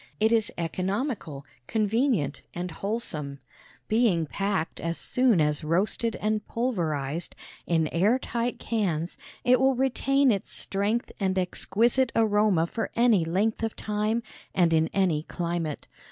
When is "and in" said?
14.55-14.87